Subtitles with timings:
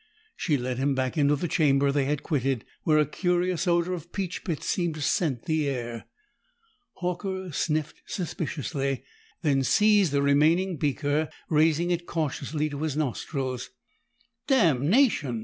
[0.35, 4.11] She led him back into the chamber they had quitted, where a curious odor of
[4.11, 6.05] peach pits seemed to scent the air.
[7.03, 9.03] Horker sniffed suspiciously,
[9.43, 13.69] then seized the remaining beaker, raising it cautiously to his nostrils.
[14.47, 15.39] "Damnation!"